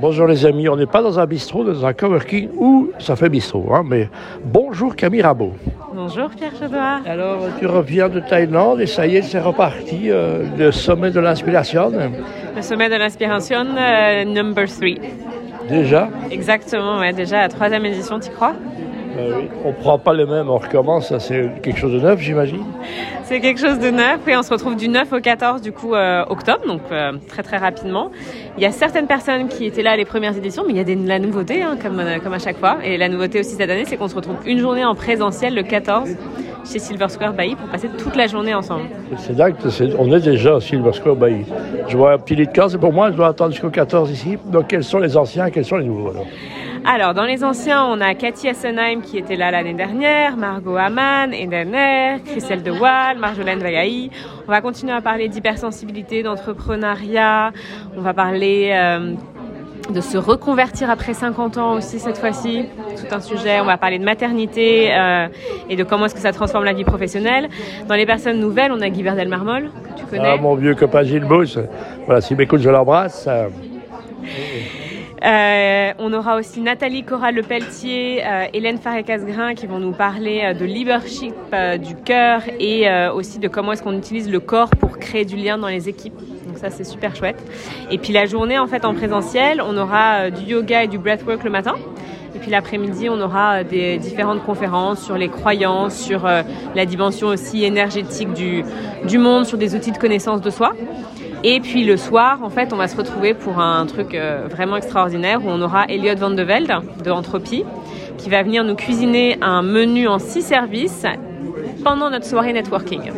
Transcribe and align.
Bonjour 0.00 0.26
les 0.26 0.44
amis, 0.44 0.68
on 0.68 0.76
n'est 0.76 0.86
pas 0.86 1.02
dans 1.02 1.20
un 1.20 1.26
bistrot, 1.26 1.62
dans 1.62 1.86
un 1.86 1.92
coworking 1.92 2.48
où 2.56 2.90
ça 2.98 3.14
fait 3.14 3.28
bistrot. 3.28 3.72
Hein, 3.72 3.84
mais 3.86 4.08
bonjour 4.44 4.96
Camille 4.96 5.22
Rabot. 5.22 5.52
Bonjour 5.94 6.30
Pierre 6.30 6.50
Chaudoir. 6.60 7.00
Alors 7.06 7.38
tu 7.58 7.66
reviens 7.66 8.08
de 8.08 8.18
Thaïlande 8.18 8.80
et 8.80 8.86
ça 8.86 9.06
y 9.06 9.16
est, 9.16 9.22
c'est 9.22 9.38
reparti, 9.38 10.10
euh, 10.10 10.44
le 10.58 10.72
sommet 10.72 11.12
de 11.12 11.20
l'inspiration. 11.20 11.92
Le 12.56 12.62
sommet 12.62 12.88
de 12.88 12.96
l'inspiration 12.96 13.64
euh, 13.76 14.24
number 14.24 14.66
3. 14.66 14.88
Déjà? 15.68 16.08
Exactement, 16.30 16.98
ouais, 16.98 17.12
déjà 17.12 17.42
la 17.42 17.48
troisième 17.48 17.86
édition, 17.86 18.18
tu 18.18 18.30
crois? 18.30 18.54
Ben 19.16 19.32
oui. 19.36 19.48
On 19.64 19.68
ne 19.68 19.74
prend 19.74 19.98
pas 19.98 20.12
les 20.12 20.26
mêmes, 20.26 20.48
on 20.48 20.58
recommence, 20.58 21.16
c'est 21.18 21.50
quelque 21.62 21.78
chose 21.78 21.92
de 21.92 22.00
neuf 22.00 22.20
j'imagine. 22.20 22.64
C'est 23.24 23.40
quelque 23.40 23.60
chose 23.60 23.78
de 23.78 23.90
neuf 23.90 24.20
et 24.26 24.36
on 24.36 24.42
se 24.42 24.50
retrouve 24.50 24.76
du 24.76 24.88
9 24.88 25.12
au 25.12 25.20
14 25.20 25.62
du 25.62 25.72
coup 25.72 25.94
euh, 25.94 26.24
octobre, 26.28 26.66
donc 26.66 26.82
euh, 26.90 27.12
très 27.28 27.42
très 27.42 27.56
rapidement. 27.56 28.10
Il 28.56 28.62
y 28.62 28.66
a 28.66 28.72
certaines 28.72 29.06
personnes 29.06 29.48
qui 29.48 29.66
étaient 29.66 29.82
là 29.82 29.92
à 29.92 29.96
les 29.96 30.04
premières 30.04 30.36
éditions, 30.36 30.64
mais 30.66 30.72
il 30.72 30.76
y 30.76 30.80
a 30.80 30.84
des, 30.84 30.94
la 30.94 31.18
nouveauté 31.18 31.62
hein, 31.62 31.76
comme, 31.80 32.00
euh, 32.00 32.18
comme 32.18 32.32
à 32.32 32.38
chaque 32.38 32.58
fois. 32.58 32.78
Et 32.84 32.96
la 32.96 33.08
nouveauté 33.08 33.40
aussi 33.40 33.54
cette 33.54 33.70
année, 33.70 33.84
c'est 33.86 33.96
qu'on 33.96 34.08
se 34.08 34.14
retrouve 34.14 34.36
une 34.46 34.58
journée 34.58 34.84
en 34.84 34.94
présentiel 34.94 35.54
le 35.54 35.62
14 35.62 36.10
chez 36.70 36.78
Silver 36.78 37.08
Square 37.08 37.34
Bailly 37.34 37.56
pour 37.56 37.68
passer 37.68 37.88
toute 37.88 38.16
la 38.16 38.26
journée 38.26 38.54
ensemble. 38.54 38.84
C'est 39.18 39.36
dingue, 39.36 39.54
on 39.98 40.12
est 40.12 40.20
déjà 40.20 40.56
à 40.56 40.60
Silver 40.60 40.92
Square 40.92 41.16
Bay. 41.16 41.44
Je 41.88 41.96
vois 41.96 42.12
un 42.14 42.18
petit 42.18 42.34
lit 42.36 42.46
de 42.46 42.52
case, 42.52 42.74
et 42.74 42.78
pour 42.78 42.92
moi 42.92 43.10
je 43.10 43.16
dois 43.16 43.28
attendre 43.28 43.52
jusqu'au 43.52 43.70
14 43.70 44.10
ici. 44.10 44.38
Donc 44.46 44.68
quels 44.68 44.84
sont 44.84 44.98
les 44.98 45.16
anciens, 45.16 45.50
quels 45.50 45.64
sont 45.64 45.76
les 45.76 45.84
nouveaux 45.84 46.10
alors? 46.10 46.26
Alors, 46.86 47.14
dans 47.14 47.24
les 47.24 47.44
anciens, 47.44 47.82
on 47.86 47.98
a 48.02 48.14
Cathy 48.14 48.48
Assenheim 48.48 49.00
qui 49.00 49.16
était 49.16 49.36
là 49.36 49.50
l'année 49.50 49.72
dernière, 49.72 50.36
Margot 50.36 50.76
Hamann, 50.76 51.32
Eden 51.32 51.74
Air, 51.74 52.22
Christelle 52.22 52.62
De 52.62 52.70
Waal, 52.70 53.16
Marjolaine 53.16 53.60
Vagaï. 53.60 54.10
On 54.46 54.50
va 54.50 54.60
continuer 54.60 54.92
à 54.92 55.00
parler 55.00 55.28
d'hypersensibilité, 55.28 56.22
d'entrepreneuriat. 56.22 57.52
On 57.96 58.02
va 58.02 58.12
parler 58.12 58.70
euh, 58.74 59.14
de 59.90 60.00
se 60.02 60.18
reconvertir 60.18 60.90
après 60.90 61.14
50 61.14 61.56
ans 61.56 61.72
aussi 61.72 61.98
cette 61.98 62.18
fois-ci. 62.18 62.66
Tout 62.96 63.14
un 63.14 63.20
sujet. 63.20 63.60
On 63.60 63.64
va 63.64 63.78
parler 63.78 63.98
de 63.98 64.04
maternité 64.04 64.94
euh, 64.94 65.28
et 65.70 65.76
de 65.76 65.84
comment 65.84 66.04
est-ce 66.04 66.14
que 66.14 66.20
ça 66.20 66.32
transforme 66.32 66.64
la 66.64 66.74
vie 66.74 66.84
professionnelle. 66.84 67.48
Dans 67.88 67.94
les 67.94 68.04
personnes 68.04 68.40
nouvelles, 68.40 68.72
on 68.72 68.82
a 68.82 68.90
Guy 68.90 69.02
Verdel 69.02 69.28
Marmol, 69.28 69.70
que 69.84 70.00
tu 70.00 70.04
connais. 70.04 70.34
Ah 70.34 70.36
mon 70.36 70.54
vieux 70.54 70.74
copain 70.74 71.02
Gilles 71.02 71.24
Bousse. 71.24 71.58
Voilà, 72.04 72.20
s'il 72.20 72.36
m'écoute, 72.36 72.60
je 72.60 72.68
l'embrasse. 72.68 73.26
Euh, 75.24 75.92
on 75.98 76.12
aura 76.12 76.36
aussi 76.36 76.60
Nathalie 76.60 77.02
Corral 77.02 77.34
Lepelletier, 77.34 78.22
euh, 78.26 78.44
Hélène 78.52 78.76
Faré-Casgrain 78.76 79.54
qui 79.54 79.66
vont 79.66 79.78
nous 79.78 79.92
parler 79.92 80.42
euh, 80.44 80.52
de 80.52 80.66
leadership 80.66 81.34
euh, 81.54 81.78
du 81.78 81.94
cœur 81.94 82.42
et 82.60 82.90
euh, 82.90 83.10
aussi 83.10 83.38
de 83.38 83.48
comment 83.48 83.72
est-ce 83.72 83.82
qu'on 83.82 83.96
utilise 83.96 84.30
le 84.30 84.38
corps 84.40 84.68
pour 84.68 84.98
créer 84.98 85.24
du 85.24 85.36
lien 85.36 85.56
dans 85.56 85.68
les 85.68 85.88
équipes. 85.88 86.18
Donc 86.46 86.58
ça 86.58 86.68
c'est 86.68 86.84
super 86.84 87.16
chouette. 87.16 87.42
Et 87.90 87.96
puis 87.96 88.12
la 88.12 88.26
journée 88.26 88.58
en 88.58 88.66
fait 88.66 88.84
en 88.84 88.92
présentiel, 88.92 89.62
on 89.62 89.78
aura 89.78 90.30
du 90.30 90.42
yoga 90.42 90.84
et 90.84 90.88
du 90.88 90.98
breathwork 90.98 91.42
le 91.42 91.50
matin. 91.50 91.74
Et 92.34 92.38
puis 92.38 92.50
l'après-midi, 92.50 93.08
on 93.08 93.20
aura 93.20 93.64
des 93.64 93.96
différentes 93.96 94.44
conférences 94.44 95.02
sur 95.02 95.16
les 95.16 95.28
croyances, 95.28 95.96
sur 95.96 96.28
la 96.74 96.84
dimension 96.84 97.28
aussi 97.28 97.64
énergétique 97.64 98.32
du, 98.34 98.64
du 99.06 99.18
monde, 99.18 99.46
sur 99.46 99.56
des 99.56 99.74
outils 99.76 99.92
de 99.92 99.98
connaissance 99.98 100.40
de 100.40 100.50
soi. 100.50 100.72
Et 101.46 101.60
puis 101.60 101.84
le 101.84 101.98
soir, 101.98 102.42
en 102.42 102.48
fait, 102.48 102.72
on 102.72 102.76
va 102.76 102.88
se 102.88 102.96
retrouver 102.96 103.34
pour 103.34 103.58
un 103.58 103.84
truc 103.84 104.14
euh, 104.14 104.48
vraiment 104.48 104.76
extraordinaire 104.78 105.44
où 105.44 105.48
on 105.50 105.60
aura 105.60 105.84
Elliot 105.90 106.16
Van 106.16 106.30
de 106.30 106.42
Velde 106.42 106.72
de 107.04 107.10
Entropie 107.10 107.64
qui 108.16 108.30
va 108.30 108.42
venir 108.42 108.64
nous 108.64 108.74
cuisiner 108.74 109.36
un 109.42 109.60
menu 109.60 110.08
en 110.08 110.18
six 110.18 110.40
services 110.40 111.04
pendant 111.84 112.08
notre 112.08 112.24
soirée 112.24 112.54
networking. 112.54 113.12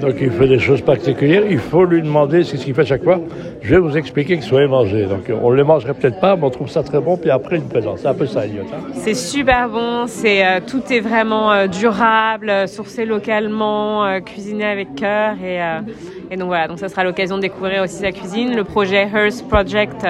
Donc 0.00 0.14
il 0.20 0.30
fait 0.30 0.48
des 0.48 0.58
choses 0.58 0.80
particulières, 0.80 1.42
il 1.48 1.58
faut 1.58 1.84
lui 1.84 2.02
demander 2.02 2.44
ce 2.44 2.56
qu'il 2.56 2.74
fait 2.74 2.84
chaque 2.84 3.04
fois. 3.04 3.20
Je 3.60 3.74
vais 3.74 3.80
vous 3.80 3.96
expliquer 3.96 4.38
que 4.38 4.44
soit 4.44 4.66
mangé. 4.66 5.04
Donc 5.06 5.30
on 5.42 5.50
ne 5.50 5.56
les 5.56 5.64
mangerait 5.64 5.94
peut-être 5.94 6.20
pas, 6.20 6.34
mais 6.36 6.44
on 6.44 6.50
trouve 6.50 6.70
ça 6.70 6.82
très 6.82 7.00
bon, 7.00 7.16
puis 7.16 7.30
après 7.30 7.56
une 7.56 7.68
présence. 7.68 8.00
C'est 8.00 8.08
un 8.08 8.14
peu 8.14 8.26
ça, 8.26 8.44
Elliot. 8.44 8.62
hein. 8.72 8.90
C'est 8.94 9.14
super 9.14 9.68
bon, 9.68 10.06
c'est 10.06 10.44
euh, 10.44 10.60
tout 10.66 10.82
est 10.90 11.00
vraiment 11.00 11.52
euh, 11.52 11.66
durable, 11.66 12.48
euh, 12.48 12.66
sourcé 12.66 13.04
localement, 13.04 14.20
cuisiné 14.24 14.64
avec 14.64 14.94
cœur 14.94 15.34
et, 15.42 16.36
donc 16.36 16.46
voilà, 16.46 16.66
donc 16.66 16.78
ça 16.78 16.88
sera 16.88 17.04
l'occasion 17.04 17.36
de 17.36 17.42
découvrir 17.42 17.82
aussi 17.82 17.96
sa 17.96 18.10
cuisine, 18.10 18.56
le 18.56 18.64
projet 18.64 19.06
Hearst 19.06 19.46
Project 19.48 20.06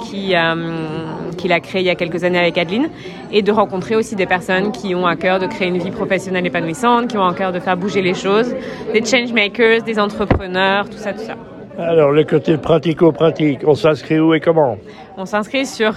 qui 0.00 0.34
qu'il 1.36 1.52
a 1.52 1.60
créé 1.60 1.82
il 1.82 1.86
y 1.86 1.90
a 1.90 1.94
quelques 1.94 2.24
années 2.24 2.38
avec 2.38 2.56
Adeline 2.56 2.88
et 3.32 3.42
de 3.42 3.52
rencontrer 3.52 3.96
aussi 3.96 4.16
des 4.16 4.26
personnes 4.26 4.72
qui 4.72 4.94
ont 4.94 5.06
à 5.06 5.16
cœur 5.16 5.38
de 5.38 5.46
créer 5.46 5.68
une 5.68 5.78
vie 5.78 5.90
professionnelle 5.90 6.46
épanouissante, 6.46 7.08
qui 7.08 7.18
ont 7.18 7.24
à 7.26 7.34
cœur 7.34 7.52
de 7.52 7.60
faire 7.60 7.76
bouger 7.76 8.02
les 8.02 8.14
choses, 8.14 8.54
des 8.92 9.04
change 9.04 9.32
makers, 9.32 9.82
des 9.82 9.98
entrepreneurs, 9.98 10.88
tout 10.88 10.96
ça 10.98 11.12
tout 11.12 11.20
ça. 11.24 11.34
Alors 11.78 12.10
le 12.10 12.24
côté 12.24 12.56
pratico-pratique, 12.56 13.60
on 13.66 13.74
s'inscrit 13.74 14.18
où 14.18 14.34
et 14.34 14.40
comment 14.40 14.76
On 15.16 15.24
s'inscrit 15.26 15.64
sur 15.66 15.92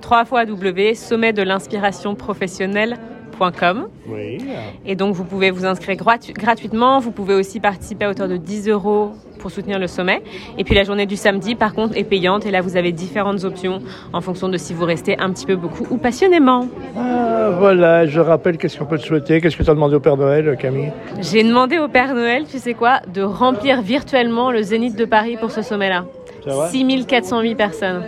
3 0.00 0.24
fois 0.24 0.44
W 0.44 0.94
sommet 0.94 1.32
de 1.32 1.42
l'inspiration 1.42 2.14
professionnelle.com 2.14 3.88
Oui. 4.08 4.38
Et 4.86 4.94
donc, 4.94 5.14
vous 5.14 5.24
pouvez 5.24 5.50
vous 5.50 5.64
inscrire 5.64 5.96
gratu- 5.96 6.32
gratuitement. 6.32 6.98
Vous 7.00 7.10
pouvez 7.12 7.34
aussi 7.34 7.60
participer 7.60 8.04
à 8.04 8.10
hauteur 8.10 8.28
de 8.28 8.36
10 8.36 8.68
euros 8.68 9.12
pour 9.42 9.50
soutenir 9.50 9.78
le 9.78 9.88
sommet. 9.88 10.22
Et 10.56 10.64
puis, 10.64 10.74
la 10.74 10.84
journée 10.84 11.04
du 11.04 11.16
samedi, 11.16 11.54
par 11.54 11.74
contre, 11.74 11.96
est 11.96 12.04
payante. 12.04 12.46
Et 12.46 12.50
là, 12.50 12.62
vous 12.62 12.76
avez 12.76 12.92
différentes 12.92 13.44
options 13.44 13.80
en 14.12 14.20
fonction 14.20 14.48
de 14.48 14.56
si 14.56 14.72
vous 14.72 14.84
restez 14.86 15.18
un 15.18 15.30
petit 15.30 15.44
peu 15.44 15.56
beaucoup 15.56 15.84
ou 15.90 15.98
passionnément. 15.98 16.68
Ah, 16.96 17.50
voilà, 17.58 18.06
je 18.06 18.20
rappelle 18.20 18.56
qu'est-ce 18.56 18.78
qu'on 18.78 18.86
peut 18.86 18.98
te 18.98 19.04
souhaiter? 19.04 19.40
Qu'est-ce 19.40 19.56
que 19.56 19.62
tu 19.62 19.70
as 19.70 19.74
demandé 19.74 19.96
au 19.96 20.00
Père 20.00 20.16
Noël, 20.16 20.56
Camille? 20.58 20.92
J'ai 21.20 21.42
demandé 21.42 21.78
au 21.78 21.88
Père 21.88 22.14
Noël, 22.14 22.44
tu 22.50 22.58
sais 22.58 22.74
quoi, 22.74 23.00
de 23.12 23.22
remplir 23.22 23.82
virtuellement 23.82 24.50
le 24.50 24.62
Zénith 24.62 24.96
de 24.96 25.04
Paris 25.04 25.36
pour 25.38 25.50
ce 25.50 25.62
sommet-là. 25.62 26.04
C'est 26.44 26.50
vrai? 26.50 26.68
6408 26.70 27.54
personnes. 27.56 28.02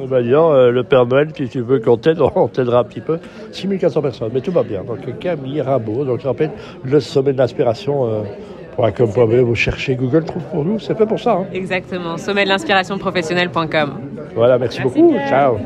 Eh 0.00 0.06
ben, 0.06 0.22
dis 0.22 0.30
donc, 0.30 0.52
euh, 0.52 0.70
le 0.70 0.84
Père 0.84 1.06
Noël, 1.06 1.28
si 1.36 1.48
tu 1.48 1.60
veux 1.60 1.80
qu'on 1.80 1.96
t'aide, 1.96 2.20
on 2.36 2.46
t'aidera 2.46 2.80
un 2.80 2.84
petit 2.84 3.00
peu. 3.00 3.18
6400 3.50 4.02
personnes, 4.02 4.30
mais 4.32 4.40
tout 4.40 4.52
va 4.52 4.62
bien. 4.62 4.84
Donc 4.84 5.00
Camille 5.18 5.60
Rabot, 5.60 6.04
donc 6.04 6.20
je 6.20 6.26
rappelle, 6.28 6.52
le 6.84 7.00
sommet 7.00 7.32
de 7.32 7.38
l'inspiration. 7.38 8.06
Euh, 8.06 8.22
pour 8.78 8.92
comme 8.92 9.10
vous 9.40 9.56
cherchez 9.56 9.96
Google 9.96 10.24
trouve 10.24 10.42
pour 10.52 10.64
nous, 10.64 10.78
c'est 10.78 10.96
fait 10.96 11.04
pour 11.04 11.18
ça. 11.18 11.32
hein. 11.32 11.46
Exactement. 11.52 12.16
Sommet 12.16 12.44
de 12.44 12.48
l'inspiration 12.48 12.96
professionnelle.com. 12.96 14.00
Voilà, 14.36 14.56
merci, 14.56 14.78
Merci, 14.80 15.00
beaucoup. 15.00 15.16
Ciao. 15.28 15.58